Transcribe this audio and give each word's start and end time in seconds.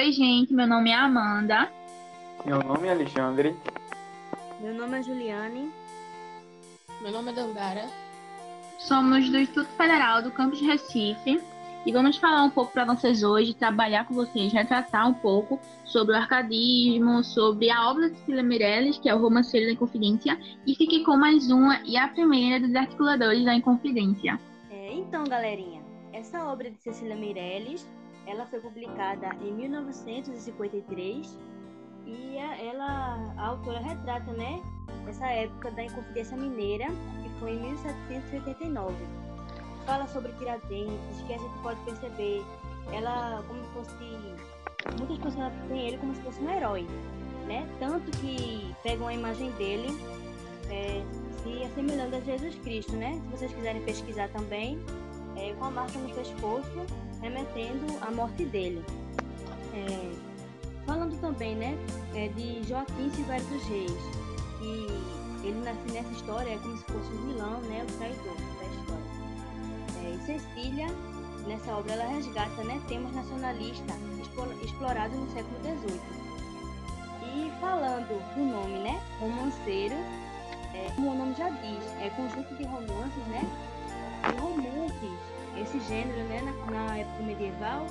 Oi, 0.00 0.12
gente, 0.12 0.54
meu 0.54 0.66
nome 0.66 0.88
é 0.88 0.94
Amanda. 0.94 1.70
Meu 2.46 2.58
nome 2.64 2.88
é 2.88 2.92
Alexandre. 2.92 3.54
Meu 4.58 4.72
nome 4.72 4.98
é 4.98 5.02
Juliane. 5.02 5.70
Meu 7.02 7.12
nome 7.12 7.30
é 7.30 7.34
Dandara. 7.34 7.84
Somos 8.78 9.28
do 9.28 9.36
Instituto 9.36 9.68
Federal 9.76 10.22
do 10.22 10.30
Campus 10.30 10.62
Recife 10.62 11.38
e 11.84 11.92
vamos 11.92 12.16
falar 12.16 12.44
um 12.44 12.48
pouco 12.48 12.72
para 12.72 12.86
vocês 12.86 13.22
hoje, 13.22 13.52
trabalhar 13.52 14.06
com 14.06 14.14
vocês, 14.14 14.50
retratar 14.50 15.06
um 15.06 15.12
pouco 15.12 15.60
sobre 15.84 16.14
o 16.14 16.16
arcadismo, 16.16 17.22
sobre 17.22 17.68
a 17.70 17.90
obra 17.90 18.08
de 18.08 18.16
Cecília 18.20 18.42
Meirelles, 18.42 18.96
que 18.96 19.06
é 19.06 19.14
o 19.14 19.20
Romanceiro 19.20 19.66
da 19.66 19.72
Inconfidência, 19.72 20.40
e 20.66 20.74
fique 20.76 21.04
com 21.04 21.14
mais 21.14 21.50
uma 21.50 21.78
e 21.84 21.98
a 21.98 22.08
primeira 22.08 22.58
dos 22.58 22.74
articuladores 22.74 23.44
da 23.44 23.54
Inconfidência. 23.54 24.40
É, 24.70 24.94
então, 24.94 25.24
galerinha, 25.24 25.84
essa 26.10 26.42
obra 26.46 26.70
de 26.70 26.78
Cecília 26.78 27.16
Meirelles, 27.16 27.86
ela 28.26 28.46
foi 28.46 28.60
publicada 28.60 29.28
em 29.40 29.52
1953 29.52 31.38
e 32.06 32.36
ela, 32.36 33.34
a 33.36 33.46
autora 33.46 33.80
retrata, 33.80 34.32
né, 34.32 34.62
essa 35.08 35.26
época 35.26 35.70
da 35.70 35.84
Inconfidência 35.84 36.36
Mineira, 36.36 36.86
que 37.22 37.40
foi 37.40 37.52
em 37.52 37.60
1789 37.60 38.94
fala 39.90 40.06
sobre 40.06 40.32
Tiradentes, 40.34 41.22
que 41.26 41.34
a 41.34 41.38
gente 41.38 41.58
pode 41.62 41.80
perceber 41.80 42.44
ela 42.92 43.42
como 43.48 43.60
se 43.60 43.70
fosse. 43.70 44.98
Muitas 44.98 45.18
pessoas 45.18 45.52
têm 45.68 45.88
ele 45.88 45.98
como 45.98 46.14
se 46.14 46.20
fosse 46.22 46.40
um 46.40 46.50
herói, 46.50 46.86
né? 47.46 47.68
Tanto 47.80 48.08
que 48.18 48.74
pegam 48.84 49.08
a 49.08 49.14
imagem 49.14 49.50
dele 49.52 49.88
é, 50.70 51.02
se 51.42 51.64
assemelhando 51.64 52.16
a 52.16 52.20
Jesus 52.20 52.54
Cristo, 52.56 52.92
né? 52.96 53.20
Se 53.20 53.36
vocês 53.36 53.52
quiserem 53.52 53.82
pesquisar 53.82 54.28
também, 54.28 54.78
é, 55.36 55.52
com 55.54 55.64
a 55.64 55.70
marca 55.70 55.98
no 55.98 56.14
pescoço, 56.14 56.86
remetendo 57.20 57.86
à 58.00 58.10
morte 58.10 58.44
dele. 58.44 58.84
É, 59.74 60.12
falando 60.84 61.18
também, 61.20 61.54
né, 61.54 61.76
é, 62.14 62.28
de 62.28 62.66
Joaquim 62.66 63.10
Silvério 63.10 63.46
dos 63.46 63.62
Reis, 63.64 63.92
que 64.58 65.46
ele 65.46 65.60
nasce 65.64 65.92
nessa 65.92 66.10
história 66.10 66.50
é 66.50 66.58
como 66.58 66.76
se 66.76 66.84
fosse 66.84 67.12
um 67.12 67.32
vilão, 67.32 67.60
né, 67.62 67.86
o 67.88 67.98
traidor 67.98 68.34
da 68.34 68.66
história. 68.66 69.20
Cecília, 70.26 70.86
nessa 71.46 71.72
obra, 71.72 71.92
ela 71.94 72.06
resgata 72.06 72.62
né, 72.64 72.80
temas 72.88 73.12
nacionalistas 73.12 73.96
explorados 74.62 75.16
no 75.18 75.30
século 75.32 75.58
XVIII. 75.60 76.00
E 77.22 77.60
falando 77.60 78.08
do 78.34 78.44
nome, 78.44 78.78
né, 78.80 79.00
romanceiro, 79.18 79.94
é, 80.74 80.90
como 80.94 81.10
o 81.10 81.14
nome 81.14 81.34
já 81.34 81.48
diz, 81.48 81.84
é 82.00 82.10
conjunto 82.10 82.54
de 82.54 82.64
romances, 82.64 83.26
né, 83.28 83.42
e 84.28 84.40
romances, 84.40 85.29
esse 85.60 85.80
gênero, 85.80 86.22
né, 86.28 86.40
na, 86.42 86.70
na 86.70 86.96
época 86.98 87.22
medieval, 87.22 87.86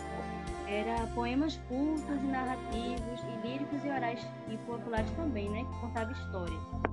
era 0.68 1.08
poemas 1.16 1.60
curtos 1.68 2.10
e 2.10 2.28
narrativos, 2.28 3.20
e 3.24 3.48
líricos 3.48 3.84
e 3.84 3.90
orais 3.90 4.26
e 4.50 4.58
populares 4.58 5.10
também, 5.12 5.50
né, 5.50 5.64
que 5.64 5.80
contavam 5.80 6.12
histórias. 6.14 6.89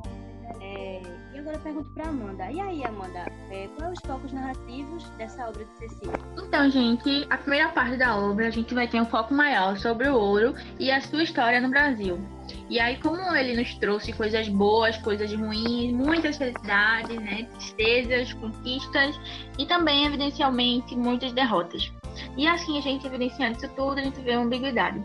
É, 0.77 1.01
e 1.35 1.39
agora 1.39 1.57
eu 1.57 1.61
pergunto 1.61 1.91
para 1.91 2.09
Amanda. 2.09 2.51
E 2.51 2.61
aí, 2.61 2.85
Amanda, 2.85 3.27
é, 3.51 3.69
quais 3.77 3.93
os 3.93 4.07
focos 4.07 4.33
narrativos 4.33 5.05
dessa 5.11 5.49
obra 5.49 5.65
de 5.65 5.79
Cecília? 5.79 6.19
Então, 6.37 6.71
gente, 6.71 7.27
a 7.31 7.39
primeira 7.39 7.69
parte 7.71 7.97
da 7.97 8.17
obra 8.17 8.49
a 8.49 8.51
gente 8.51 8.75
vai 8.75 8.87
ter 8.87 9.01
um 9.01 9.07
foco 9.07 9.33
maior 9.33 9.77
sobre 9.79 10.09
o 10.09 10.15
ouro 10.15 10.55
e 10.79 10.91
a 10.91 11.01
sua 11.01 11.23
história 11.23 11.61
no 11.61 11.71
Brasil. 11.71 12.19
E 12.69 12.79
aí, 12.79 12.99
como 12.99 13.35
ele 13.35 13.57
nos 13.57 13.75
trouxe 13.77 14.13
coisas 14.13 14.49
boas, 14.49 14.97
coisas 14.99 15.33
ruins, 15.33 15.93
muitas 15.93 16.37
felicidades, 16.37 17.17
né, 17.17 17.49
tristezas, 17.55 18.33
conquistas 18.35 19.19
e 19.59 19.65
também, 19.67 20.05
evidencialmente, 20.05 20.95
muitas 20.95 21.33
derrotas. 21.33 21.91
E 22.37 22.47
assim, 22.47 22.79
a 22.79 22.81
gente 22.81 23.07
evidenciando 23.07 23.57
isso 23.57 23.69
tudo, 23.75 23.99
a 23.99 24.03
gente 24.03 24.21
vê 24.21 24.37
uma 24.37 24.45
ambiguidade. 24.45 25.01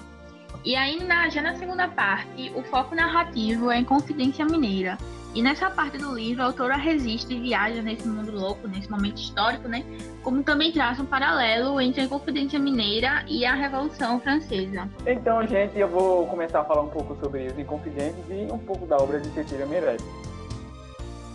E 0.64 0.76
aí, 0.76 1.04
na, 1.04 1.28
já 1.30 1.42
na 1.42 1.56
segunda 1.56 1.88
parte, 1.88 2.52
o 2.56 2.64
foco 2.64 2.94
narrativo 2.94 3.72
é 3.72 3.80
em 3.80 3.84
Confidência 3.84 4.46
Mineira, 4.46 4.98
e 5.34 5.42
nessa 5.42 5.70
parte 5.70 5.98
do 5.98 6.14
livro, 6.14 6.44
a 6.44 6.48
autora 6.48 6.76
resiste 6.76 7.34
e 7.34 7.40
viaja 7.40 7.82
nesse 7.82 8.06
mundo 8.06 8.32
louco, 8.32 8.68
nesse 8.68 8.92
momento 8.92 9.18
histórico, 9.18 9.68
né? 9.68 9.86
Como 10.22 10.44
também 10.44 10.74
traça 10.74 11.02
um 11.02 11.06
paralelo 11.06 11.80
entre 11.80 12.02
a 12.02 12.04
Inconfidência 12.04 12.60
Mineira 12.60 13.24
e 13.28 13.46
a 13.46 13.54
Revolução 13.54 14.20
Francesa. 14.20 14.90
Então, 15.06 15.46
gente, 15.48 15.80
eu 15.80 15.88
vou 15.88 16.28
começar 16.28 16.60
a 16.60 16.66
falar 16.66 16.82
um 16.82 16.90
pouco 16.90 17.18
sobre 17.24 17.48
os 17.48 17.58
Inconfidentes 17.58 18.24
e 18.30 18.52
um 18.52 18.58
pouco 18.58 18.86
da 18.86 18.98
obra 18.98 19.22
de 19.22 19.30
Cecília 19.30 19.66
Meirelles. 19.66 20.04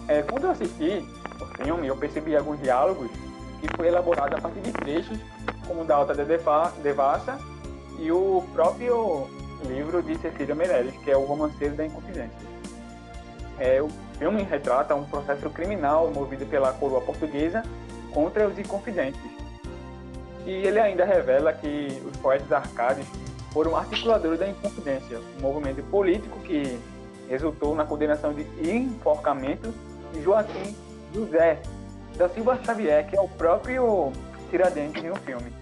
É, 0.08 0.22
quando 0.22 0.44
eu 0.44 0.50
assisti 0.50 1.02
o 1.40 1.64
filme, 1.64 1.86
eu 1.86 1.96
percebi 1.96 2.36
alguns 2.36 2.60
diálogos 2.60 3.10
que 3.60 3.76
foi 3.76 3.88
elaborado 3.88 4.36
a 4.36 4.40
partir 4.40 4.60
de 4.60 4.72
trechos, 4.72 5.18
como 5.66 5.82
o 5.82 5.84
da 5.84 5.96
Alta 5.96 6.14
de 6.14 6.24
Devassa 6.24 7.38
e 7.98 8.12
o 8.12 8.44
próprio 8.52 9.26
livro 9.66 10.02
de 10.02 10.18
Cecília 10.18 10.54
Meirelles, 10.54 10.94
que 11.02 11.10
é 11.10 11.16
o 11.16 11.24
Romanceiro 11.24 11.74
da 11.74 11.86
Inconfidência. 11.86 12.45
É, 13.58 13.80
o 13.80 13.88
filme 14.18 14.42
retrata 14.42 14.94
um 14.94 15.04
processo 15.04 15.48
criminal 15.50 16.10
movido 16.10 16.44
pela 16.46 16.72
coroa 16.72 17.00
portuguesa 17.00 17.62
contra 18.12 18.46
os 18.46 18.58
inconfidentes. 18.58 19.20
E 20.44 20.50
ele 20.50 20.78
ainda 20.78 21.04
revela 21.04 21.52
que 21.52 22.02
os 22.04 22.16
poetas 22.18 22.50
arcádios 22.52 23.06
foram 23.52 23.76
articuladores 23.76 24.38
da 24.38 24.48
Inconfidência, 24.48 25.18
um 25.38 25.40
movimento 25.40 25.82
político 25.84 26.38
que 26.40 26.78
resultou 27.28 27.74
na 27.74 27.84
condenação 27.84 28.32
de 28.32 28.46
enforcamento 28.70 29.72
de 30.12 30.22
Joaquim 30.22 30.76
José 31.12 31.60
da 32.16 32.28
Silva 32.28 32.58
Xavier, 32.62 33.06
que 33.08 33.16
é 33.16 33.20
o 33.20 33.28
próprio 33.28 34.12
Tiradentes 34.50 35.02
no 35.02 35.16
filme. 35.16 35.52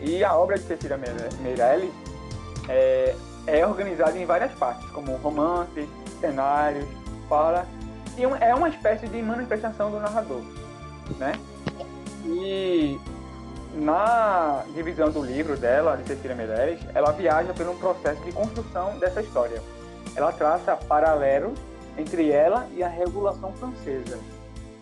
E 0.00 0.22
a 0.22 0.36
obra 0.36 0.58
de 0.58 0.64
Cecília 0.64 0.98
Meirelles 1.40 1.92
é, 2.68 3.14
é 3.46 3.66
organizada 3.66 4.16
em 4.16 4.26
várias 4.26 4.52
partes, 4.52 4.88
como 4.90 5.16
romance, 5.16 5.88
cenários, 6.20 6.86
fala. 7.28 7.66
E 8.16 8.22
é 8.22 8.54
uma 8.54 8.68
espécie 8.68 9.06
de 9.06 9.22
manifestação 9.22 9.90
do 9.90 10.00
narrador, 10.00 10.42
né? 11.18 11.32
E 12.24 12.98
na 13.74 14.64
divisão 14.74 15.10
do 15.10 15.22
livro 15.22 15.56
dela, 15.56 15.96
de 15.96 16.06
Cecília 16.06 16.34
Meirelles, 16.34 16.80
ela 16.94 17.12
viaja 17.12 17.52
um 17.52 17.76
processo 17.76 18.20
de 18.24 18.32
construção 18.32 18.98
dessa 18.98 19.20
história. 19.20 19.62
Ela 20.16 20.32
traça 20.32 20.74
paralelos 20.74 21.58
entre 21.96 22.30
ela 22.30 22.66
e 22.74 22.82
a 22.82 22.88
Revolução 22.88 23.52
Francesa. 23.52 24.18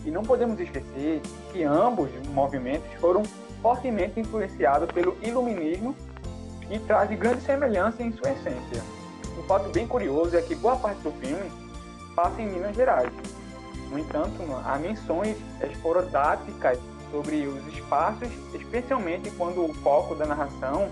E 0.05 0.11
não 0.11 0.23
podemos 0.23 0.59
esquecer 0.59 1.21
que 1.53 1.63
ambos 1.63 2.11
movimentos 2.29 2.89
foram 3.01 3.23
fortemente 3.61 4.21
influenciados 4.21 4.91
pelo 4.93 5.17
iluminismo 5.23 5.95
e 6.71 6.79
trazem 6.79 7.19
grande 7.19 7.43
semelhança 7.43 8.03
em 8.03 8.13
sua 8.13 8.31
essência 8.31 8.83
um 9.39 9.43
fato 9.45 9.69
bem 9.71 9.87
curioso 9.87 10.37
é 10.37 10.43
que 10.43 10.55
boa 10.55 10.77
parte 10.77 11.01
do 11.03 11.13
filme 11.13 11.51
passa 12.15 12.41
em 12.41 12.49
Minas 12.49 12.75
Gerais. 12.75 13.13
No 13.91 13.99
entanto, 13.99 14.43
há 14.65 14.79
menções 14.79 15.37
esporodáticas 15.63 16.79
sobre 17.11 17.47
os 17.47 17.67
espaços, 17.69 18.29
especialmente 18.55 19.31
quando 19.33 19.65
o 19.65 19.73
foco 19.75 20.15
da 20.15 20.27
narração 20.27 20.89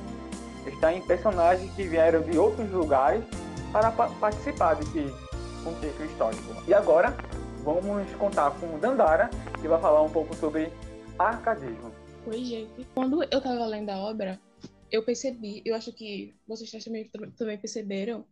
está 0.67 0.93
em 0.93 1.03
personagens 1.03 1.73
que 1.75 1.85
vieram 1.85 2.23
de 2.23 2.39
outros 2.39 2.71
lugares 2.71 3.25
para 3.73 3.91
participar 3.91 4.75
desse 4.75 5.13
contexto 5.65 6.05
histórico. 6.05 6.55
E 6.69 6.73
agora, 6.73 7.15
vamos 7.65 8.11
contar 8.13 8.51
com 8.53 8.79
Dandara, 8.79 9.29
que 9.61 9.67
vai 9.67 9.81
falar 9.81 10.03
um 10.03 10.11
pouco 10.11 10.35
sobre 10.37 10.73
arcadismo. 11.19 11.93
Oi, 12.27 12.45
gente. 12.45 12.87
Quando 12.95 13.23
eu 13.23 13.39
estava 13.39 13.67
lendo 13.67 13.91
a 13.91 13.99
obra, 13.99 14.41
eu 14.91 15.03
percebi, 15.03 15.63
eu 15.65 15.75
acho 15.75 15.93
que 15.93 16.35
vocês 16.47 16.85
também, 16.85 17.11
também 17.37 17.59
perceberam, 17.59 18.25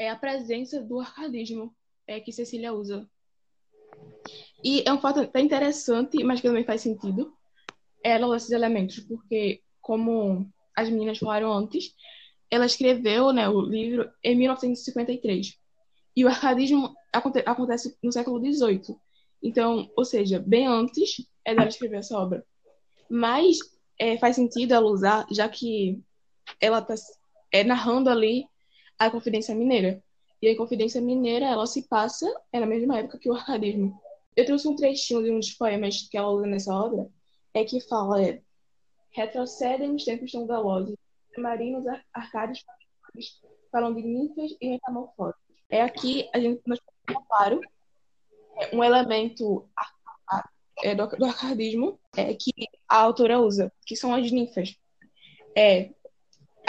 é 0.00 0.08
a 0.08 0.16
presença 0.16 0.82
do 0.82 0.98
arcadismo 0.98 1.76
é, 2.06 2.18
que 2.18 2.32
Cecília 2.32 2.72
usa. 2.72 3.06
E 4.64 4.82
é 4.86 4.90
um 4.90 4.98
fato 4.98 5.20
até 5.20 5.40
interessante, 5.40 6.24
mas 6.24 6.40
que 6.40 6.48
também 6.48 6.64
faz 6.64 6.80
sentido, 6.80 7.30
ela 8.02 8.26
usar 8.26 8.36
esses 8.36 8.50
elementos, 8.50 9.00
porque, 9.00 9.60
como 9.78 10.50
as 10.74 10.88
meninas 10.88 11.18
falaram 11.18 11.52
antes, 11.52 11.94
ela 12.50 12.64
escreveu 12.64 13.30
né, 13.30 13.46
o 13.50 13.60
livro 13.60 14.10
em 14.24 14.34
1953. 14.36 15.58
E 16.16 16.24
o 16.24 16.28
arcadismo 16.28 16.94
aconte 17.12 17.42
acontece 17.44 17.94
no 18.02 18.10
século 18.10 18.40
XVIII. 18.40 18.96
Então, 19.42 19.90
ou 19.94 20.06
seja, 20.06 20.38
bem 20.38 20.66
antes 20.66 21.26
é 21.44 21.54
dela 21.54 21.68
escrever 21.68 21.98
essa 21.98 22.18
obra. 22.18 22.42
Mas 23.10 23.58
é, 23.98 24.16
faz 24.16 24.36
sentido 24.36 24.72
ela 24.72 24.90
usar, 24.90 25.26
já 25.30 25.46
que 25.46 26.02
ela 26.58 26.78
está 26.78 26.94
é, 27.52 27.62
narrando 27.62 28.08
ali 28.08 28.46
a 29.00 29.10
Confidência 29.10 29.54
Mineira. 29.54 30.02
E 30.42 30.48
a 30.48 30.56
Confidência 30.56 31.00
Mineira, 31.00 31.46
ela 31.46 31.66
se 31.66 31.88
passa 31.88 32.26
é 32.52 32.60
na 32.60 32.66
mesma 32.66 32.98
época 32.98 33.18
que 33.18 33.30
o 33.30 33.34
arcadismo. 33.34 33.98
Eu 34.36 34.44
trouxe 34.44 34.68
um 34.68 34.76
trechinho 34.76 35.22
de 35.22 35.30
um 35.30 35.40
dos 35.40 35.52
poemas 35.52 36.02
que 36.08 36.16
ela 36.16 36.30
usa 36.30 36.46
nessa 36.46 36.74
obra, 36.74 37.08
é 37.54 37.64
que 37.64 37.80
fala 37.80 38.22
é, 38.22 38.42
retrocedem 39.10 39.94
os 39.94 40.04
tempos 40.04 40.30
tão 40.30 40.46
velozes, 40.46 40.94
marinos 41.36 41.84
arcádios 42.12 42.62
falam 43.72 43.94
de 43.94 44.02
ninfas 44.02 44.54
e 44.60 44.70
metamorfoses. 44.70 45.40
É 45.70 45.80
aqui 45.80 46.28
a 46.34 46.38
gente 46.38 46.60
nós 46.66 46.78
claro 47.28 47.60
é, 48.56 48.76
um 48.76 48.84
elemento 48.84 49.68
é, 50.82 50.94
do, 50.94 51.06
do 51.06 51.24
arcadismo 51.24 51.98
é, 52.16 52.34
que 52.34 52.52
a 52.88 52.98
autora 52.98 53.40
usa, 53.40 53.72
que 53.86 53.96
são 53.96 54.14
as 54.14 54.30
ninfas. 54.30 54.76
É, 55.56 55.90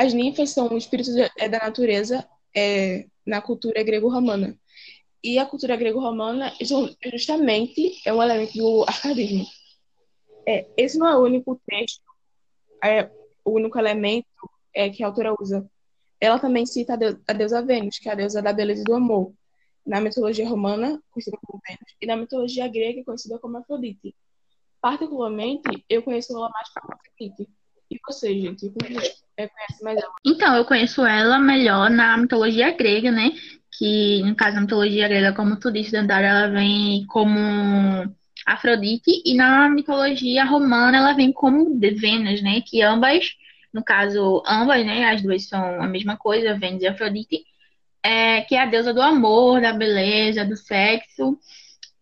as 0.02 0.14
ninfas 0.14 0.50
são 0.50 0.76
espíritos 0.76 1.16
é, 1.16 1.48
da 1.48 1.60
natureza 1.60 2.28
é, 2.56 3.06
na 3.24 3.40
cultura 3.40 3.84
grego-romana. 3.84 4.58
E 5.24 5.38
a 5.38 5.46
cultura 5.46 5.76
grego-romana 5.76 6.52
justamente 7.14 8.02
é 8.04 8.12
um 8.12 8.24
elemento 8.24 8.58
do 8.58 8.84
arcadismo. 8.88 9.46
É, 10.48 10.68
esse 10.76 10.98
não 10.98 11.08
é 11.08 11.16
o 11.16 11.22
único 11.22 11.62
texto, 11.68 12.02
é 12.84 13.12
o 13.46 13.52
único 13.52 13.78
elemento 13.78 14.26
é, 14.74 14.90
que 14.90 15.04
a 15.04 15.08
autora 15.08 15.36
usa. 15.40 15.70
Ela 16.20 16.40
também 16.40 16.66
cita 16.66 16.96
a, 16.96 17.32
a 17.32 17.34
deusa 17.34 17.62
Vênus, 17.62 18.00
que 18.00 18.10
é 18.10 18.12
a 18.12 18.16
deusa 18.16 18.42
da 18.42 18.52
beleza 18.52 18.82
e 18.82 18.84
do 18.84 18.96
amor, 18.96 19.32
na 19.86 20.02
mitologia 20.02 20.50
romana, 20.50 21.00
conhecida 21.12 21.38
como 21.46 21.62
Vênus, 21.64 21.96
e 22.02 22.08
na 22.08 22.16
mitologia 22.16 22.68
grega, 22.68 23.04
conhecida 23.04 23.38
como 23.38 23.56
Afrodite. 23.56 24.16
Particularmente, 24.82 25.86
eu 25.88 26.02
conheço 26.02 26.36
ela 26.36 26.50
mais 26.50 26.70
como 26.70 26.92
Afrodite. 26.92 27.48
E 27.92 28.00
você, 28.08 28.34
gente? 28.40 28.72
Ela? 29.36 30.02
Então, 30.26 30.56
eu 30.56 30.64
conheço 30.64 31.06
ela 31.06 31.38
melhor 31.38 31.90
na 31.90 32.16
mitologia 32.18 32.72
grega, 32.72 33.12
né? 33.12 33.34
Que, 33.78 34.24
no 34.24 34.34
caso, 34.34 34.58
a 34.58 34.62
mitologia 34.62 35.10
grega, 35.10 35.34
como 35.34 35.60
tu 35.60 35.70
disse, 35.70 35.92
Dandara, 35.92 36.26
ela 36.26 36.48
vem 36.48 37.06
como 37.08 37.30
Afrodite, 38.46 39.22
e 39.26 39.34
na 39.34 39.68
mitologia 39.68 40.46
romana 40.46 41.00
ela 41.00 41.14
vem 41.14 41.34
como 41.34 41.78
Vênus, 41.78 42.42
né? 42.42 42.62
Que 42.62 42.82
ambas, 42.82 43.36
no 43.74 43.84
caso, 43.84 44.42
ambas, 44.48 44.86
né? 44.86 45.10
As 45.10 45.22
duas 45.22 45.46
são 45.46 45.82
a 45.82 45.88
mesma 45.88 46.16
coisa, 46.16 46.58
Vênus 46.58 46.84
e 46.84 46.88
Afrodite, 46.88 47.44
é, 48.02 48.40
que 48.42 48.56
é 48.56 48.62
a 48.62 48.66
deusa 48.68 48.94
do 48.94 49.02
amor, 49.02 49.60
da 49.60 49.74
beleza, 49.74 50.46
do 50.46 50.56
sexo. 50.56 51.38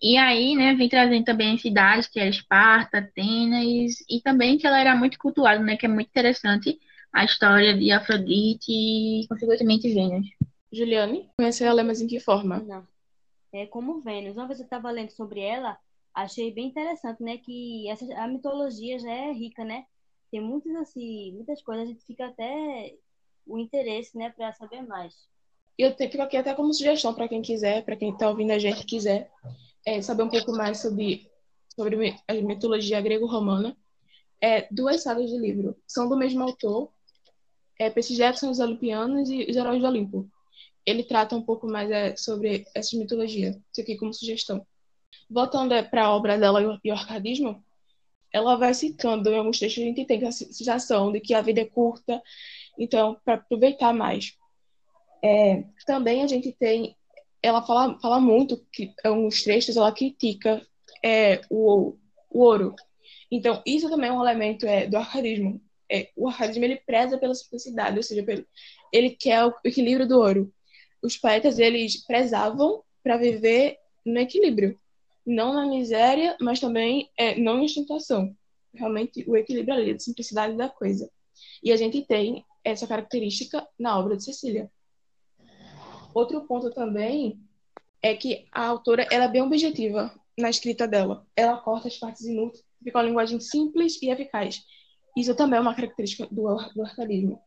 E 0.01 0.17
aí, 0.17 0.55
né, 0.55 0.73
vem 0.75 0.87
trazendo 0.87 1.25
também 1.25 1.57
cidades, 1.57 2.07
que 2.07 2.19
é 2.19 2.29
Esparta, 2.29 2.99
Atenas, 2.99 3.95
e 4.09 4.21
também 4.21 4.57
que 4.57 4.65
ela 4.65 4.79
era 4.79 4.95
muito 4.95 5.19
cultuada, 5.19 5.61
né? 5.61 5.75
Que 5.75 5.85
é 5.85 5.89
muito 5.89 6.07
interessante 6.07 6.79
a 7.11 7.25
história 7.25 7.77
de 7.77 7.91
Afrodite 7.91 8.71
e, 8.71 9.27
consequentemente, 9.27 9.93
Vênus. 9.93 10.27
Juliane, 10.71 11.29
conhece 11.35 11.63
ela, 11.63 11.83
mas 11.83 11.99
em 12.01 12.07
que 12.07 12.19
forma? 12.19 12.59
Não. 12.59 12.87
É 13.51 13.65
como 13.65 13.99
Vênus. 13.99 14.37
Uma 14.37 14.47
vez 14.47 14.59
eu 14.59 14.65
estava 14.65 14.89
lendo 14.89 15.09
sobre 15.11 15.41
ela, 15.41 15.77
achei 16.13 16.53
bem 16.53 16.67
interessante, 16.67 17.21
né? 17.21 17.37
Que 17.37 17.89
essa, 17.89 18.05
a 18.15 18.27
mitologia 18.27 18.99
já 18.99 19.11
é 19.11 19.33
rica, 19.33 19.65
né? 19.65 19.85
Tem 20.31 20.39
muitas, 20.39 20.73
assim, 20.75 21.33
muitas 21.33 21.61
coisas, 21.61 21.85
a 21.85 21.87
gente 21.87 22.05
fica 22.05 22.27
até 22.27 22.93
o 23.45 23.57
interesse, 23.57 24.15
né, 24.15 24.29
para 24.29 24.53
saber 24.53 24.83
mais. 24.83 25.13
Eu 25.79 25.95
fico 25.95 26.21
aqui 26.21 26.35
até 26.35 26.53
como 26.53 26.73
sugestão 26.73 27.13
para 27.13 27.29
quem 27.29 27.41
quiser, 27.41 27.85
para 27.85 27.95
quem 27.95 28.11
está 28.11 28.29
ouvindo 28.29 28.51
a 28.51 28.59
gente 28.59 28.85
quiser 28.85 29.31
é, 29.85 30.01
saber 30.01 30.23
um 30.23 30.29
pouco 30.29 30.51
mais 30.51 30.81
sobre, 30.81 31.31
sobre 31.73 32.17
a 32.27 32.33
mitologia 32.33 32.99
grego-romana. 32.99 33.77
É, 34.41 34.67
duas 34.69 35.03
sagas 35.03 35.29
de 35.29 35.37
livro. 35.37 35.77
São 35.87 36.09
do 36.09 36.17
mesmo 36.17 36.43
autor. 36.43 36.91
É, 37.79 37.89
Percy 37.89 38.17
Jackson, 38.17 38.49
os 38.49 38.59
Olimpianos 38.59 39.29
e 39.29 39.49
os 39.49 39.55
Heróis 39.55 39.79
do 39.79 39.87
Olimpo. 39.87 40.29
Ele 40.85 41.01
trata 41.01 41.33
um 41.33 41.41
pouco 41.41 41.65
mais 41.65 41.89
é, 41.89 42.13
sobre 42.17 42.65
essa 42.75 42.97
mitologia. 42.97 43.51
Isso 43.71 43.79
aqui 43.79 43.95
como 43.95 44.13
sugestão. 44.13 44.67
Voltando 45.29 45.73
é, 45.73 45.81
para 45.81 46.07
a 46.07 46.13
obra 46.13 46.37
dela 46.37 46.61
e 46.83 46.91
o 46.91 46.93
arcadismo, 46.93 47.63
ela 48.33 48.57
vai 48.57 48.73
citando 48.73 49.29
em 49.29 49.37
alguns 49.37 49.57
textos 49.59 49.81
a 49.81 49.85
gente 49.85 50.03
tem 50.03 50.27
a 50.27 50.31
sensação 50.33 51.09
de 51.09 51.21
que 51.21 51.33
a 51.33 51.41
vida 51.41 51.61
é 51.61 51.65
curta, 51.65 52.21
então 52.77 53.17
para 53.23 53.35
aproveitar 53.35 53.93
mais. 53.93 54.37
É, 55.23 55.63
também 55.85 56.23
a 56.23 56.27
gente 56.27 56.51
tem, 56.51 56.95
ela 57.41 57.61
fala, 57.61 57.99
fala 57.99 58.19
muito 58.19 58.57
que 58.71 58.93
alguns 59.03 59.43
trechos 59.43 59.75
ela 59.75 59.91
critica 59.91 60.61
é, 61.03 61.41
o, 61.49 61.97
o 62.29 62.39
ouro. 62.39 62.75
Então 63.31 63.61
isso 63.65 63.89
também 63.89 64.09
é 64.09 64.13
um 64.13 64.21
elemento 64.21 64.65
é, 64.65 64.87
do 64.87 64.97
arcadismo. 64.97 65.61
É, 65.91 66.09
o 66.15 66.27
arcadismo 66.27 66.63
ele 66.63 66.77
preza 66.77 67.17
pela 67.17 67.33
simplicidade, 67.33 67.97
ou 67.97 68.03
seja, 68.03 68.23
ele 68.93 69.09
quer 69.11 69.45
o 69.45 69.53
equilíbrio 69.63 70.07
do 70.07 70.19
ouro. 70.19 70.53
Os 71.01 71.17
poetas 71.17 71.59
eles 71.59 72.05
prezavam 72.05 72.83
para 73.03 73.17
viver 73.17 73.77
no 74.05 74.19
equilíbrio 74.19 74.79
não 75.29 75.53
na 75.53 75.65
miséria, 75.65 76.35
mas 76.41 76.59
também 76.59 77.09
é, 77.15 77.39
não 77.39 77.59
em 77.59 77.65
ostentação. 77.65 78.35
Realmente 78.73 79.23
o 79.27 79.37
equilíbrio 79.37 79.75
ali, 79.75 79.91
a 79.91 79.99
simplicidade 79.99 80.57
da 80.57 80.67
coisa. 80.67 81.09
E 81.63 81.71
a 81.71 81.77
gente 81.77 82.01
tem 82.01 82.43
essa 82.63 82.87
característica 82.87 83.65
na 83.77 83.97
obra 83.97 84.17
de 84.17 84.23
Cecília. 84.23 84.71
Outro 86.13 86.41
ponto 86.41 86.71
também 86.71 87.39
é 88.01 88.15
que 88.15 88.47
a 88.51 88.65
autora 88.65 89.07
ela 89.11 89.25
é 89.25 89.27
bem 89.27 89.41
objetiva 89.41 90.13
na 90.37 90.49
escrita 90.49 90.87
dela. 90.87 91.25
Ela 91.35 91.57
corta 91.57 91.87
as 91.87 91.97
partes 91.97 92.25
inúteis, 92.25 92.63
fica 92.83 92.97
uma 92.97 93.05
linguagem 93.05 93.39
simples 93.39 94.01
e 94.01 94.09
eficaz. 94.09 94.63
Isso 95.15 95.35
também 95.35 95.57
é 95.57 95.61
uma 95.61 95.75
característica 95.75 96.27
do, 96.31 96.55
do 96.73 96.83
arcadismo. 96.83 97.41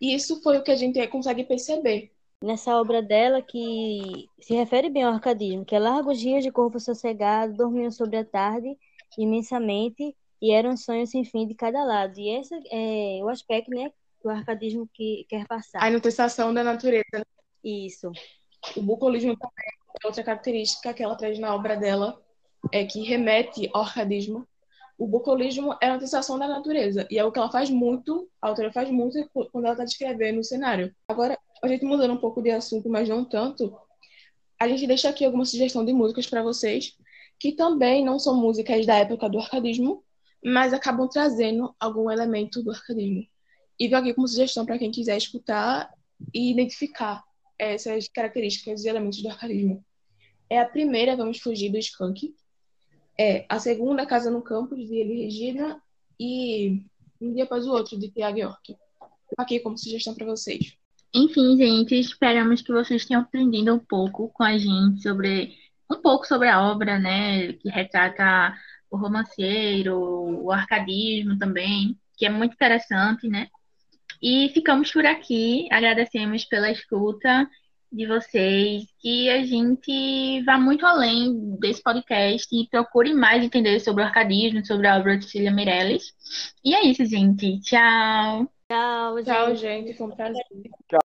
E 0.00 0.14
isso 0.14 0.42
foi 0.42 0.58
o 0.58 0.62
que 0.62 0.70
a 0.70 0.76
gente 0.76 1.06
consegue 1.08 1.44
perceber 1.44 2.10
nessa 2.42 2.74
obra 2.80 3.02
dela 3.02 3.42
que 3.42 4.28
se 4.40 4.54
refere 4.54 4.88
bem 4.88 5.02
ao 5.02 5.12
arcadismo, 5.12 5.64
que 5.64 5.74
é 5.74 5.78
largos 5.78 6.18
dias 6.18 6.42
de 6.42 6.50
corpo 6.50 6.80
sossegado, 6.80 7.54
dormiam 7.54 7.90
sobre 7.90 8.16
a 8.16 8.24
tarde 8.24 8.76
imensamente 9.18 10.16
e 10.40 10.52
eram 10.52 10.76
sonhos 10.76 11.10
sem 11.10 11.24
fim 11.24 11.46
de 11.46 11.54
cada 11.54 11.84
lado. 11.84 12.18
E 12.18 12.30
esse 12.30 12.54
é 12.70 13.22
o 13.22 13.28
aspecto, 13.28 13.70
né, 13.70 13.92
do 14.22 14.30
arcadismo 14.30 14.88
que 14.92 15.26
quer 15.28 15.46
passar. 15.46 15.82
A 15.82 15.90
inutestação 15.90 16.54
da 16.54 16.64
natureza. 16.64 17.26
Isso. 17.62 18.10
O 18.76 18.82
bucolismo 18.82 19.36
também 19.36 19.66
é 20.02 20.06
outra 20.06 20.22
característica 20.22 20.94
que 20.94 21.02
ela 21.02 21.16
traz 21.16 21.38
na 21.38 21.54
obra 21.54 21.76
dela, 21.76 22.20
é 22.72 22.84
que 22.84 23.02
remete 23.02 23.70
ao 23.72 23.82
arcadismo. 23.82 24.46
O 24.98 25.06
bucolismo 25.06 25.74
é 25.80 25.86
a 25.86 25.90
inutestação 25.90 26.38
da 26.38 26.46
natureza, 26.46 27.06
e 27.10 27.18
é 27.18 27.24
o 27.24 27.32
que 27.32 27.38
ela 27.38 27.50
faz 27.50 27.70
muito, 27.70 28.28
a 28.40 28.48
autora 28.48 28.70
faz 28.70 28.90
muito 28.90 29.18
quando 29.32 29.64
ela 29.64 29.72
está 29.72 29.84
descrevendo 29.84 30.40
o 30.40 30.44
cenário. 30.44 30.94
Agora, 31.08 31.38
a 31.62 31.68
gente 31.68 31.84
mudando 31.84 32.12
um 32.12 32.18
pouco 32.18 32.42
de 32.42 32.50
assunto, 32.50 32.88
mas 32.88 33.08
não 33.08 33.24
tanto, 33.24 33.74
a 34.58 34.68
gente 34.68 34.86
deixa 34.86 35.08
aqui 35.08 35.24
alguma 35.24 35.46
sugestão 35.46 35.84
de 35.84 35.92
músicas 35.92 36.26
para 36.26 36.42
vocês, 36.42 36.94
que 37.38 37.52
também 37.52 38.04
não 38.04 38.18
são 38.18 38.36
músicas 38.36 38.84
da 38.84 38.96
época 38.96 39.26
do 39.28 39.38
arcadismo, 39.38 40.04
mas 40.44 40.74
acabam 40.74 41.08
trazendo 41.08 41.74
algum 41.80 42.10
elemento 42.10 42.62
do 42.62 42.70
arcadismo. 42.70 43.26
E 43.78 43.88
vou 43.88 43.98
aqui 43.98 44.12
como 44.12 44.28
sugestão 44.28 44.66
para 44.66 44.78
quem 44.78 44.90
quiser 44.90 45.16
escutar 45.16 45.90
e 46.34 46.50
identificar 46.50 47.24
essas 47.60 48.08
características 48.08 48.84
e 48.84 48.88
elementos 48.88 49.22
do 49.22 49.28
arcadismo. 49.28 49.84
É 50.48 50.58
a 50.58 50.64
primeira, 50.64 51.16
Vamos 51.16 51.38
Fugir 51.38 51.70
do 51.70 51.78
Skunk. 51.78 52.34
É 53.18 53.44
a 53.48 53.58
segunda, 53.58 54.06
Casa 54.06 54.30
no 54.30 54.42
Campus, 54.42 54.88
de 54.88 54.96
Eli 54.96 55.24
Regina. 55.24 55.80
E 56.18 56.82
Um 57.20 57.32
Dia 57.34 57.44
Após 57.44 57.66
o 57.66 57.72
Outro, 57.72 57.98
de 57.98 58.10
Tiago 58.10 58.38
York. 58.38 58.76
Aqui 59.36 59.60
como 59.60 59.78
sugestão 59.78 60.14
para 60.14 60.26
vocês. 60.26 60.76
Enfim, 61.14 61.56
gente, 61.56 61.94
esperamos 61.94 62.62
que 62.62 62.72
vocês 62.72 63.04
tenham 63.04 63.22
aprendido 63.22 63.74
um 63.74 63.78
pouco 63.78 64.28
com 64.28 64.42
a 64.42 64.56
gente 64.56 65.02
sobre 65.02 65.54
um 65.90 66.00
pouco 66.00 66.26
sobre 66.26 66.48
a 66.48 66.62
obra, 66.70 66.98
né, 66.98 67.52
que 67.54 67.68
retrata 67.68 68.54
o 68.88 68.96
romanceiro, 68.96 69.98
o 69.98 70.52
arcadismo 70.52 71.36
também, 71.36 71.98
que 72.16 72.24
é 72.24 72.30
muito 72.30 72.54
interessante, 72.54 73.28
né? 73.28 73.48
E 74.22 74.50
ficamos 74.50 74.92
por 74.92 75.06
aqui, 75.06 75.68
agradecemos 75.70 76.44
pela 76.44 76.70
escuta 76.70 77.48
de 77.92 78.06
vocês, 78.06 78.84
que 79.00 79.28
a 79.28 79.42
gente 79.44 80.42
vá 80.44 80.58
muito 80.58 80.86
além 80.86 81.56
desse 81.58 81.82
podcast 81.82 82.46
e 82.52 82.68
procure 82.68 83.12
mais 83.12 83.42
entender 83.42 83.80
sobre 83.80 84.02
o 84.02 84.06
arcadismo, 84.06 84.64
sobre 84.64 84.86
a 84.86 84.96
obra 84.96 85.18
de 85.18 85.24
Cecília 85.24 85.50
Meirelles. 85.50 86.14
E 86.64 86.74
é 86.74 86.84
isso, 86.86 87.04
gente. 87.04 87.60
Tchau! 87.60 88.48
Tchau, 88.68 89.22
Tchau, 89.24 89.56
gente. 89.56 89.94
Foi 89.94 90.06
um 90.06 90.10
prazer. 90.10 90.44
Tchau. 90.88 91.09